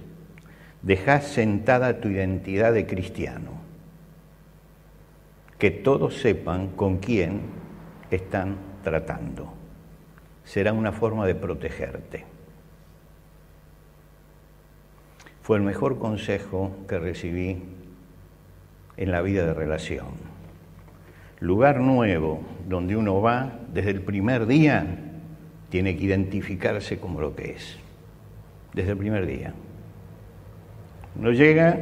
Deja 0.81 1.21
sentada 1.21 1.99
tu 1.99 2.09
identidad 2.09 2.73
de 2.73 2.87
cristiano. 2.87 3.61
Que 5.59 5.69
todos 5.69 6.15
sepan 6.15 6.69
con 6.69 6.97
quién 6.97 7.41
están 8.09 8.57
tratando. 8.83 9.54
Será 10.45 10.73
una 10.73 10.91
forma 10.91 11.25
de 11.25 11.35
protegerte. 11.35 12.23
Fue 15.41 15.57
el 15.57 15.63
mejor 15.63 15.99
consejo 15.99 16.75
que 16.87 16.97
recibí 16.97 17.61
en 18.97 19.11
la 19.11 19.21
vida 19.21 19.45
de 19.45 19.53
relación. 19.53 20.07
Lugar 21.39 21.81
nuevo 21.81 22.41
donde 22.67 22.95
uno 22.95 23.21
va 23.21 23.59
desde 23.73 23.91
el 23.91 24.01
primer 24.01 24.47
día 24.47 24.85
tiene 25.69 25.97
que 25.97 26.05
identificarse 26.05 26.99
como 26.99 27.19
lo 27.19 27.35
que 27.35 27.51
es. 27.51 27.77
Desde 28.73 28.91
el 28.91 28.97
primer 28.97 29.25
día. 29.25 29.53
No 31.15 31.31
llega, 31.31 31.77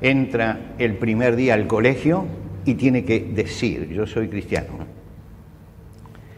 entra 0.00 0.74
el 0.78 0.96
primer 0.96 1.36
día 1.36 1.54
al 1.54 1.66
colegio 1.66 2.26
y 2.64 2.74
tiene 2.74 3.04
que 3.04 3.20
decir, 3.20 3.88
yo 3.88 4.06
soy 4.06 4.28
cristiano. 4.28 4.93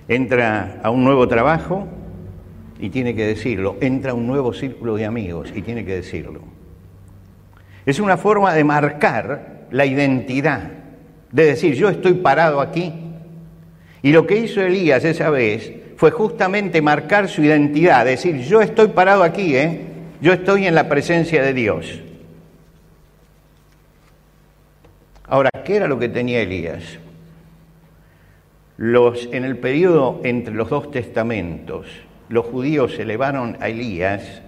Entra 0.09 0.81
a 0.83 0.91
un 0.91 1.05
nuevo 1.05 1.27
trabajo 1.27 1.87
y 2.79 2.91
tiene 2.91 3.15
que 3.15 3.27
decirlo. 3.27 3.77
Entra 3.81 4.13
a 4.13 4.15
un 4.15 4.27
nuevo 4.27 4.53
círculo 4.53 4.97
de 4.97 5.05
amigos 5.05 5.53
y 5.55 5.63
tiene 5.63 5.85
que 5.85 5.97
decirlo. 5.97 6.41
Es 7.85 8.01
una 8.01 8.17
forma 8.17 8.53
de 8.53 8.65
marcar 8.65 9.67
la 9.71 9.87
identidad, 9.87 10.71
de 11.33 11.45
decir, 11.45 11.75
yo 11.75 11.89
estoy 11.89 12.15
parado 12.15 12.61
aquí. 12.61 12.93
Y 14.03 14.13
lo 14.13 14.27
que 14.27 14.39
hizo 14.39 14.61
Elías 14.61 15.05
esa 15.05 15.31
vez 15.31 15.73
fue 15.97 16.11
justamente 16.11 16.83
marcar 16.83 17.29
su 17.29 17.43
identidad, 17.43 18.05
decir, 18.05 18.39
yo 18.41 18.61
estoy 18.61 18.89
parado 18.89 19.23
aquí, 19.23 19.57
¿eh? 19.57 19.81
Yo 20.21 20.33
estoy 20.33 20.67
en 20.67 20.75
la 20.75 20.89
presencia 20.89 21.43
de 21.43 21.53
Dios. 21.53 22.03
Ahora, 25.29 25.51
¿qué 25.65 25.77
era 25.77 25.89
lo 25.89 25.99
que 25.99 26.09
tenía 26.09 26.41
Elías? 26.41 26.99
Los, 28.77 29.29
en 29.33 29.45
el 29.45 29.57
periodo 29.59 30.21
entre 30.23 30.55
los 30.55 30.69
dos 30.69 30.91
testamentos, 30.91 31.87
los 32.29 32.47
judíos 32.47 32.99
elevaron 32.99 33.57
a 33.61 33.69
Elías 33.69 34.43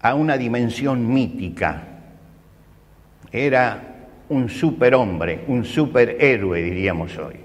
a 0.00 0.14
una 0.14 0.36
dimensión 0.36 1.12
mítica. 1.12 1.84
Era 3.30 4.08
un 4.28 4.48
superhombre, 4.48 5.44
un 5.46 5.64
superhéroe, 5.64 6.62
diríamos 6.62 7.16
hoy. 7.18 7.36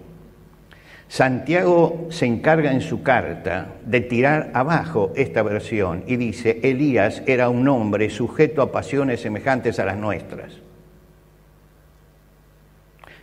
Santiago 1.09 2.07
se 2.09 2.25
encarga 2.25 2.71
en 2.71 2.81
su 2.81 3.01
carta 3.01 3.75
de 3.85 4.01
tirar 4.01 4.51
abajo 4.53 5.13
esta 5.15 5.41
versión 5.41 6.03
y 6.07 6.17
dice, 6.17 6.59
Elías 6.63 7.23
era 7.27 7.49
un 7.49 7.67
hombre 7.67 8.09
sujeto 8.09 8.61
a 8.61 8.71
pasiones 8.71 9.21
semejantes 9.21 9.79
a 9.79 9.85
las 9.85 9.97
nuestras. 9.97 10.66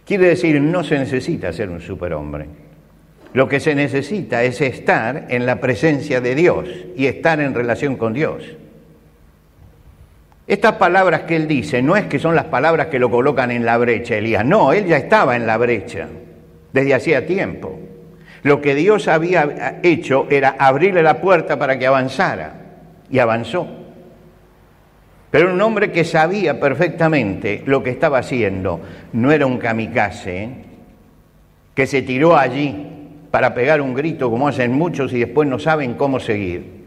Quiere 0.05 0.29
decir, 0.29 0.61
no 0.61 0.85
se 0.85 0.99
necesita 0.99 1.53
ser 1.53 1.71
un 1.71 1.81
superhombre. 1.81 2.47
Lo 3.33 3.49
que 3.49 3.59
se 3.59 3.75
necesita 3.75 4.43
es 4.43 4.61
estar 4.61 5.27
en 5.29 5.47
la 5.47 5.61
presencia 5.61 6.21
de 6.21 6.35
Dios 6.35 6.69
y 6.97 7.07
estar 7.07 7.41
en 7.41 7.55
relación 7.55 7.97
con 7.97 8.13
Dios. 8.13 8.45
Estas 10.47 10.75
palabras 10.75 11.23
que 11.23 11.37
él 11.37 11.49
dice 11.49 11.81
no 11.83 11.97
es 11.97 12.05
que 12.05 12.19
son 12.19 12.37
las 12.37 12.45
palabras 12.45 12.89
que 12.89 12.99
lo 12.99 13.11
colocan 13.11 13.51
en 13.51 13.65
la 13.65 13.79
brecha, 13.79 14.17
Elías. 14.17 14.45
No, 14.45 14.73
él 14.73 14.85
ya 14.85 14.99
estaba 14.99 15.37
en 15.37 15.47
la 15.47 15.57
brecha 15.57 16.07
desde 16.73 16.95
hacía 16.95 17.27
tiempo. 17.27 17.81
Lo 18.43 18.61
que 18.61 18.75
Dios 18.75 19.09
había 19.09 19.81
hecho 19.83 20.27
era 20.31 20.55
abrirle 20.59 21.03
la 21.03 21.21
puerta 21.21 21.59
para 21.59 21.79
que 21.79 21.87
avanzara 21.87 22.55
y 23.11 23.19
avanzó. 23.19 23.84
Pero 25.35 25.53
un 25.53 25.61
hombre 25.63 25.91
que 25.91 26.05
sabía 26.05 26.61
perfectamente 26.61 27.65
lo 27.67 27.83
que 27.83 27.91
estaba 27.91 28.19
haciendo, 28.19 28.81
no 29.15 29.33
era 29.33 29.47
un 29.47 29.59
kamikaze, 29.59 30.45
¿eh? 30.45 30.51
que 31.75 31.89
se 31.89 32.03
tiró 32.03 32.37
allí 32.37 32.87
para 33.33 33.53
pegar 33.53 33.81
un 33.81 33.95
grito 33.95 34.31
como 34.31 34.47
hacen 34.47 34.73
muchos 34.73 35.13
y 35.13 35.19
después 35.19 35.49
no 35.49 35.59
saben 35.59 35.95
cómo 35.95 36.21
seguir, 36.21 36.85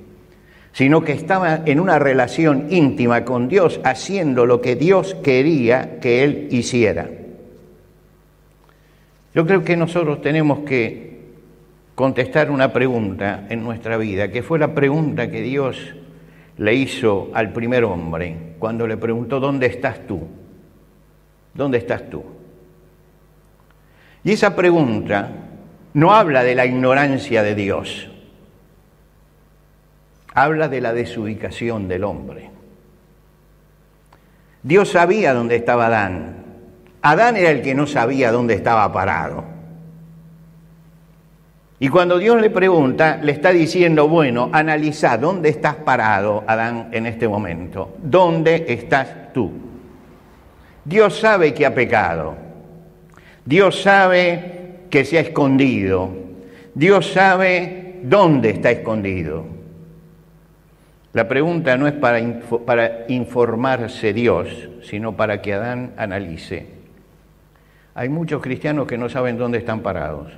sino 0.71 1.03
que 1.03 1.11
estaba 1.11 1.63
en 1.65 1.81
una 1.81 1.99
relación 1.99 2.67
íntima 2.69 3.25
con 3.25 3.49
Dios 3.49 3.81
haciendo 3.83 4.45
lo 4.45 4.61
que 4.61 4.77
Dios 4.77 5.13
quería 5.21 5.99
que 5.99 6.23
él 6.23 6.47
hiciera. 6.49 7.09
Yo 9.35 9.45
creo 9.45 9.65
que 9.65 9.75
nosotros 9.75 10.21
tenemos 10.21 10.59
que 10.59 11.19
contestar 11.95 12.49
una 12.49 12.71
pregunta 12.71 13.45
en 13.49 13.61
nuestra 13.61 13.97
vida, 13.97 14.31
que 14.31 14.41
fue 14.41 14.57
la 14.57 14.73
pregunta 14.73 15.29
que 15.29 15.41
Dios 15.41 15.95
le 16.57 16.73
hizo 16.73 17.29
al 17.33 17.53
primer 17.53 17.83
hombre 17.83 18.55
cuando 18.59 18.87
le 18.87 18.97
preguntó, 18.97 19.39
¿dónde 19.39 19.67
estás 19.67 20.05
tú? 20.07 20.27
¿Dónde 21.53 21.77
estás 21.77 22.09
tú? 22.09 22.23
Y 24.23 24.31
esa 24.31 24.55
pregunta 24.55 25.29
no 25.93 26.13
habla 26.13 26.43
de 26.43 26.55
la 26.55 26.65
ignorancia 26.65 27.43
de 27.43 27.55
Dios, 27.55 28.09
habla 30.33 30.67
de 30.67 30.81
la 30.81 30.93
desubicación 30.93 31.87
del 31.87 32.03
hombre. 32.03 32.49
Dios 34.63 34.89
sabía 34.89 35.33
dónde 35.33 35.55
estaba 35.55 35.87
Adán, 35.87 36.37
Adán 37.01 37.37
era 37.37 37.51
el 37.51 37.61
que 37.61 37.73
no 37.73 37.87
sabía 37.87 38.31
dónde 38.31 38.55
estaba 38.55 38.91
parado. 38.91 39.56
Y 41.79 41.89
cuando 41.89 42.17
Dios 42.17 42.41
le 42.41 42.49
pregunta, 42.49 43.19
le 43.21 43.31
está 43.31 43.51
diciendo, 43.51 44.07
bueno, 44.07 44.49
analiza 44.51 45.17
dónde 45.17 45.49
estás 45.49 45.75
parado, 45.75 46.43
Adán, 46.47 46.89
en 46.91 47.05
este 47.05 47.27
momento. 47.27 47.95
¿Dónde 48.01 48.65
estás 48.67 49.31
tú? 49.33 49.51
Dios 50.83 51.19
sabe 51.19 51.53
que 51.53 51.65
ha 51.65 51.75
pecado. 51.75 52.35
Dios 53.45 53.81
sabe 53.81 54.85
que 54.89 55.05
se 55.05 55.17
ha 55.17 55.21
escondido. 55.21 56.09
Dios 56.73 57.11
sabe 57.11 57.99
dónde 58.03 58.49
está 58.49 58.71
escondido. 58.71 59.45
La 61.13 61.27
pregunta 61.27 61.77
no 61.77 61.87
es 61.87 61.93
para, 61.93 62.19
para 62.65 63.05
informarse 63.07 64.13
Dios, 64.13 64.69
sino 64.81 65.15
para 65.15 65.41
que 65.41 65.53
Adán 65.53 65.93
analice 65.97 66.77
hay 67.97 68.09
muchos 68.09 68.43
cristianos 68.43 68.85
que 68.85 68.95
no 68.95 69.09
saben 69.09 69.39
dónde 69.39 69.57
están 69.57 69.79
parados. 69.79 70.31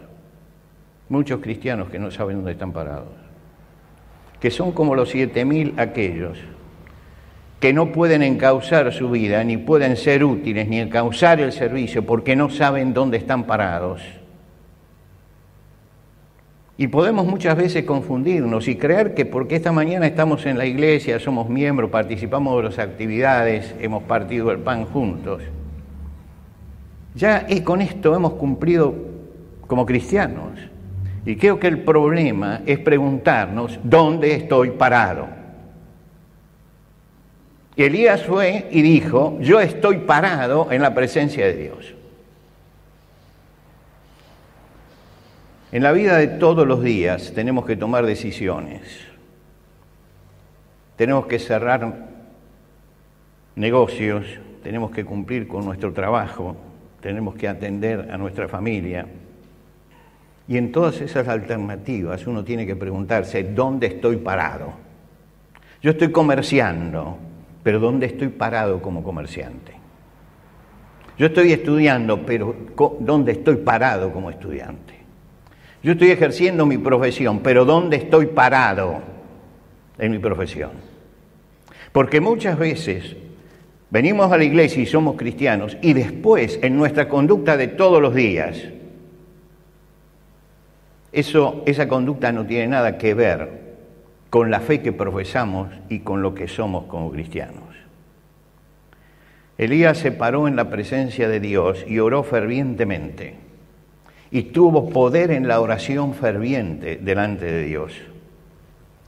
Muchos 1.10 1.42
cristianos 1.42 1.90
que 1.90 2.00
no 2.00 2.12
saben 2.12 2.38
dónde 2.38 2.54
están 2.54 2.72
parados. 2.72 3.10
Que 4.40 4.52
son 4.52 4.72
como 4.72 4.96
los 4.96 5.10
siete 5.10 5.44
mil 5.44 5.74
aquellos 5.78 6.38
que 7.60 7.74
no 7.74 7.92
pueden 7.92 8.24
encauzar 8.24 8.92
su 8.94 9.10
vida, 9.10 9.44
ni 9.44 9.58
pueden 9.58 9.98
ser 9.98 10.24
útiles, 10.24 10.68
ni 10.68 10.80
encauzar 10.80 11.42
el 11.42 11.52
servicio, 11.52 12.06
porque 12.06 12.36
no 12.36 12.50
saben 12.50 12.94
dónde 12.94 13.18
están 13.18 13.44
parados. 13.44 14.02
Y 16.78 16.88
podemos 16.88 17.26
muchas 17.26 17.58
veces 17.58 17.84
confundirnos 17.84 18.70
y 18.70 18.78
creer 18.78 19.14
que 19.14 19.26
porque 19.26 19.58
esta 19.58 19.74
mañana 19.74 20.08
estamos 20.08 20.46
en 20.46 20.58
la 20.58 20.66
iglesia, 20.66 21.20
somos 21.20 21.50
miembros, 21.50 21.90
participamos 21.90 22.56
de 22.56 22.70
las 22.70 22.80
actividades, 22.80 23.76
hemos 23.82 24.04
partido 24.04 24.50
el 24.52 24.60
pan 24.60 24.86
juntos, 24.86 25.42
ya 27.16 27.46
con 27.66 27.82
esto 27.82 28.16
hemos 28.16 28.34
cumplido 28.34 28.96
como 29.68 29.86
cristianos. 29.86 30.58
Y 31.30 31.36
creo 31.36 31.60
que 31.60 31.68
el 31.68 31.84
problema 31.84 32.62
es 32.66 32.80
preguntarnos 32.80 33.80
dónde 33.84 34.34
estoy 34.34 34.72
parado. 34.72 35.28
Elías 37.78 38.24
fue 38.24 38.68
y 38.72 38.82
dijo, 38.82 39.38
yo 39.40 39.60
estoy 39.60 40.00
parado 40.00 40.72
en 40.72 40.82
la 40.82 40.96
presencia 40.96 41.46
de 41.46 41.54
Dios. 41.54 41.94
En 45.72 45.84
la 45.84 45.92
vida 45.92 46.18
de 46.18 46.30
todos 46.30 46.66
los 46.66 46.82
días 46.82 47.32
tenemos 47.36 47.64
que 47.64 47.76
tomar 47.76 48.08
decisiones. 48.08 48.82
Tenemos 50.96 51.28
que 51.28 51.38
cerrar 51.38 52.08
negocios, 53.56 54.26
tenemos 54.64 54.90
que 54.90 55.06
cumplir 55.06 55.48
con 55.48 55.64
nuestro 55.64 55.94
trabajo, 55.94 56.58
tenemos 57.02 57.36
que 57.36 57.48
atender 57.48 58.10
a 58.12 58.18
nuestra 58.18 58.48
familia. 58.48 59.06
Y 60.50 60.58
en 60.58 60.72
todas 60.72 61.00
esas 61.00 61.28
alternativas 61.28 62.26
uno 62.28 62.44
tiene 62.44 62.66
que 62.66 62.76
preguntarse, 62.76 63.44
¿dónde 63.44 63.88
estoy 63.88 64.18
parado? 64.18 64.74
Yo 65.82 65.92
estoy 65.92 66.12
comerciando, 66.12 67.18
pero 67.64 67.80
¿dónde 67.80 68.08
estoy 68.08 68.30
parado 68.30 68.82
como 68.82 69.04
comerciante? 69.04 69.74
Yo 71.18 71.28
estoy 71.28 71.54
estudiando, 71.54 72.26
pero 72.26 72.56
¿dónde 73.00 73.34
estoy 73.34 73.58
parado 73.58 74.12
como 74.12 74.32
estudiante? 74.32 74.96
Yo 75.84 75.92
estoy 75.92 76.10
ejerciendo 76.10 76.66
mi 76.66 76.80
profesión, 76.80 77.40
pero 77.40 77.64
¿dónde 77.64 77.98
estoy 77.98 78.26
parado 78.26 79.02
en 79.98 80.12
mi 80.12 80.20
profesión? 80.20 80.72
Porque 81.94 82.20
muchas 82.20 82.58
veces 82.58 83.16
Venimos 83.92 84.32
a 84.32 84.38
la 84.38 84.44
iglesia 84.44 84.84
y 84.84 84.86
somos 84.86 85.16
cristianos 85.16 85.76
y 85.82 85.94
después 85.94 86.60
en 86.62 86.78
nuestra 86.78 87.10
conducta 87.10 87.58
de 87.58 87.70
todos 87.70 88.00
los 88.00 88.14
días, 88.14 88.64
eso, 91.12 91.64
esa 91.66 91.88
conducta 91.88 92.32
no 92.32 92.46
tiene 92.46 92.68
nada 92.68 92.98
que 92.98 93.14
ver 93.14 93.70
con 94.30 94.52
la 94.52 94.60
fe 94.60 94.82
que 94.82 94.92
profesamos 94.92 95.70
y 95.90 96.00
con 96.00 96.22
lo 96.22 96.36
que 96.36 96.48
somos 96.48 96.86
como 96.86 97.12
cristianos. 97.12 97.64
Elías 99.58 99.98
se 99.98 100.12
paró 100.12 100.48
en 100.48 100.56
la 100.56 100.70
presencia 100.70 101.28
de 101.28 101.40
Dios 101.40 101.84
y 101.88 102.00
oró 102.00 102.24
fervientemente 102.24 103.36
y 104.32 104.44
tuvo 104.44 104.90
poder 104.90 105.32
en 105.32 105.48
la 105.48 105.60
oración 105.60 106.14
ferviente 106.14 106.98
delante 106.98 107.46
de 107.46 107.64
Dios 107.64 107.94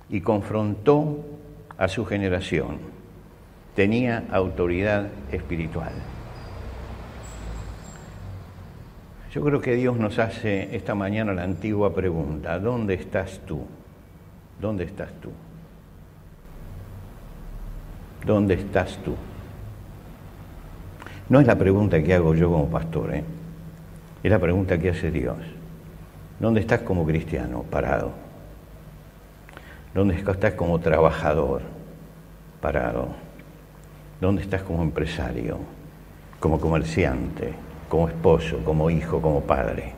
y 0.09 0.21
confrontó 0.21 1.23
a 1.77 1.87
su 1.87 2.05
generación 2.05 2.91
tenía 3.75 4.25
autoridad 4.31 5.07
espiritual. 5.31 5.91
Yo 9.32 9.41
creo 9.41 9.62
que 9.62 9.76
Dios 9.76 9.98
nos 9.98 10.20
hace 10.20 10.76
esta 10.76 10.94
mañana 10.94 11.34
la 11.34 11.44
antigua 11.44 11.94
pregunta, 11.94 12.60
¿dónde 12.60 12.96
estás 12.96 13.39
tú? 13.46 13.65
¿Dónde 14.60 14.84
estás 14.84 15.10
tú? 15.22 15.32
¿Dónde 18.26 18.56
estás 18.56 18.98
tú? 18.98 19.15
No 21.30 21.39
es 21.39 21.48
la 21.48 21.58
pregunta 21.58 22.04
que 22.04 22.13
hago 22.13 22.36
yo 22.36 22.52
como 22.52 22.70
pastor, 22.70 23.15
¿eh? 23.15 23.24
es 24.22 24.30
la 24.30 24.38
pregunta 24.38 24.78
que 24.78 24.89
hace 24.89 25.10
Dios. 25.12 25.38
¿Dónde 26.38 26.60
estás 26.60 26.82
como 26.82 27.06
cristiano 27.06 27.63
parado? 27.63 28.12
¿Dónde 29.94 30.15
estás 30.15 30.56
como 30.56 30.78
trabajador 30.80 31.62
parado? 32.60 33.08
¿Dónde 34.20 34.41
estás 34.41 34.62
como 34.63 34.84
empresario, 34.84 35.58
como 36.41 36.60
comerciante, 36.60 37.54
como 37.91 38.08
esposo, 38.08 38.63
como 38.63 38.89
hijo, 38.89 39.21
como 39.21 39.41
padre? 39.41 39.91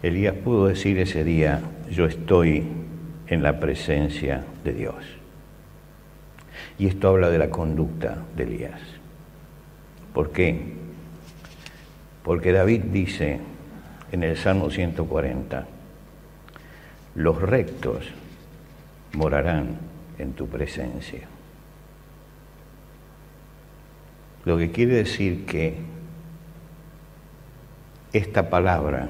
Elías 0.00 0.36
pudo 0.36 0.68
decir 0.68 0.98
ese 0.98 1.24
día, 1.24 1.60
yo 1.90 2.06
estoy 2.06 2.62
en 3.26 3.42
la 3.42 3.58
presencia 3.58 4.44
de 4.62 4.72
Dios. 4.72 4.94
Y 6.78 6.86
esto 6.86 7.08
habla 7.08 7.28
de 7.28 7.38
la 7.38 7.50
conducta 7.50 8.18
de 8.36 8.44
Elías. 8.44 8.80
¿Por 10.14 10.30
qué? 10.30 10.74
Porque 12.22 12.52
David 12.52 12.82
dice 12.92 13.40
en 14.12 14.22
el 14.22 14.36
Salmo 14.36 14.70
140, 14.70 15.66
los 17.16 17.42
rectos 17.42 18.04
morarán 19.14 19.78
en 20.20 20.34
tu 20.34 20.46
presencia. 20.46 21.31
Lo 24.44 24.58
que 24.58 24.72
quiere 24.72 24.94
decir 24.94 25.44
que 25.46 25.76
esta 28.12 28.50
palabra, 28.50 29.08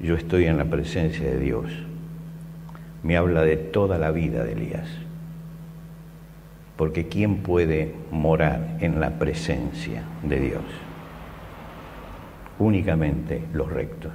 yo 0.00 0.16
estoy 0.16 0.46
en 0.46 0.58
la 0.58 0.64
presencia 0.64 1.24
de 1.24 1.38
Dios, 1.38 1.66
me 3.02 3.16
habla 3.16 3.42
de 3.42 3.56
toda 3.56 3.98
la 3.98 4.10
vida 4.10 4.42
de 4.42 4.52
Elías. 4.52 4.88
Porque 6.76 7.08
¿quién 7.08 7.38
puede 7.38 7.94
morar 8.10 8.78
en 8.80 9.00
la 9.00 9.18
presencia 9.18 10.02
de 10.22 10.40
Dios? 10.40 10.64
Únicamente 12.58 13.42
los 13.52 13.70
rectos. 13.70 14.12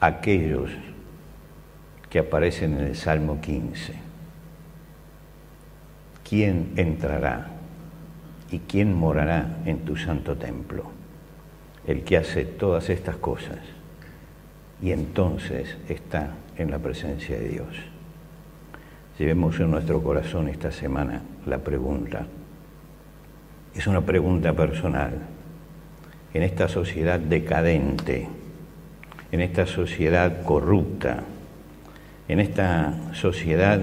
Aquellos 0.00 0.70
que 2.08 2.18
aparecen 2.20 2.78
en 2.78 2.86
el 2.86 2.96
Salmo 2.96 3.40
15. 3.40 3.94
¿Quién 6.24 6.72
entrará 6.76 7.57
y 8.50 8.60
quién 8.60 8.94
morará 8.94 9.58
en 9.64 9.80
tu 9.80 9.96
santo 9.96 10.36
templo? 10.36 10.90
El 11.86 12.02
que 12.02 12.16
hace 12.16 12.44
todas 12.44 12.90
estas 12.90 13.16
cosas 13.16 13.58
y 14.80 14.92
entonces 14.92 15.76
está 15.88 16.34
en 16.56 16.70
la 16.70 16.78
presencia 16.78 17.38
de 17.38 17.48
Dios. 17.48 17.68
Llevemos 19.18 19.58
en 19.58 19.70
nuestro 19.70 20.02
corazón 20.02 20.48
esta 20.48 20.70
semana 20.70 21.22
la 21.46 21.58
pregunta. 21.58 22.26
Es 23.74 23.86
una 23.86 24.00
pregunta 24.02 24.52
personal. 24.52 25.12
En 26.32 26.42
esta 26.42 26.68
sociedad 26.68 27.18
decadente, 27.18 28.28
en 29.32 29.40
esta 29.40 29.66
sociedad 29.66 30.42
corrupta, 30.42 31.24
en 32.28 32.40
esta 32.40 32.94
sociedad 33.14 33.80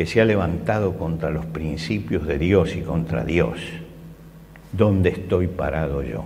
que 0.00 0.06
se 0.06 0.18
ha 0.18 0.24
levantado 0.24 0.96
contra 0.96 1.28
los 1.28 1.44
principios 1.44 2.26
de 2.26 2.38
Dios 2.38 2.74
y 2.74 2.80
contra 2.80 3.22
Dios, 3.22 3.58
¿dónde 4.72 5.10
estoy 5.10 5.46
parado 5.46 6.02
yo? 6.02 6.24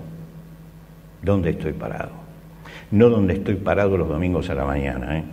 ¿Dónde 1.23 1.51
estoy 1.51 1.73
parado? 1.73 2.13
No 2.93 3.09
donde 3.09 3.35
estoy 3.35 3.57
parado 3.57 3.97
los 3.97 4.09
domingos 4.09 4.49
a 4.49 4.55
la 4.55 4.65
mañana, 4.65 5.19
¿eh? 5.19 5.25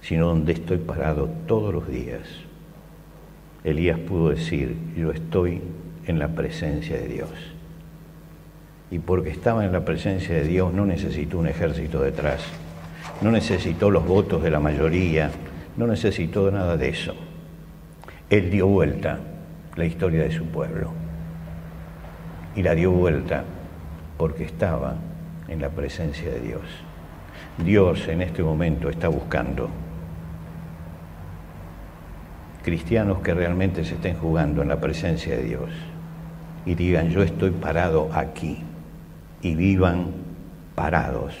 sino 0.00 0.26
donde 0.26 0.54
estoy 0.54 0.78
parado 0.78 1.28
todos 1.46 1.72
los 1.72 1.86
días. 1.86 2.22
Elías 3.62 4.00
pudo 4.00 4.30
decir, 4.30 4.76
yo 4.96 5.12
estoy 5.12 5.60
en 6.08 6.18
la 6.18 6.26
presencia 6.26 6.96
de 6.96 7.06
Dios. 7.06 7.30
Y 8.90 8.98
porque 8.98 9.30
estaba 9.30 9.64
en 9.64 9.70
la 9.70 9.84
presencia 9.84 10.34
de 10.34 10.48
Dios 10.48 10.74
no 10.74 10.84
necesitó 10.84 11.38
un 11.38 11.46
ejército 11.46 12.02
detrás 12.02 12.44
no 13.20 13.30
necesitó 13.30 13.90
los 13.90 14.06
votos 14.06 14.42
de 14.42 14.50
la 14.50 14.60
mayoría, 14.60 15.30
no 15.76 15.86
necesitó 15.86 16.50
nada 16.50 16.76
de 16.76 16.88
eso. 16.88 17.14
Él 18.30 18.50
dio 18.50 18.66
vuelta 18.66 19.18
la 19.76 19.84
historia 19.84 20.22
de 20.22 20.32
su 20.32 20.44
pueblo. 20.46 20.92
Y 22.54 22.62
la 22.62 22.74
dio 22.74 22.92
vuelta 22.92 23.44
porque 24.16 24.44
estaba 24.44 24.96
en 25.48 25.60
la 25.60 25.70
presencia 25.70 26.30
de 26.30 26.40
Dios. 26.40 26.62
Dios 27.58 28.08
en 28.08 28.22
este 28.22 28.42
momento 28.42 28.88
está 28.88 29.08
buscando 29.08 29.68
cristianos 32.62 33.18
que 33.20 33.34
realmente 33.34 33.84
se 33.84 33.94
estén 33.94 34.16
jugando 34.16 34.62
en 34.62 34.68
la 34.68 34.80
presencia 34.80 35.36
de 35.36 35.42
Dios 35.42 35.70
y 36.64 36.74
digan, 36.74 37.10
yo 37.10 37.22
estoy 37.22 37.50
parado 37.50 38.08
aquí 38.14 38.58
y 39.42 39.54
vivan 39.54 40.06
parados 40.74 41.34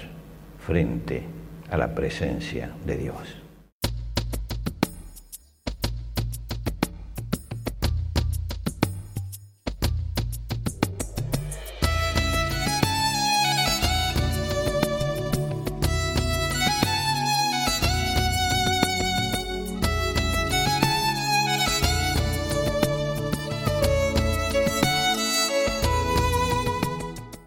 frente 0.58 1.22
a 1.70 1.78
la 1.78 1.94
presencia 1.94 2.70
de 2.84 2.96
Dios. 2.98 3.43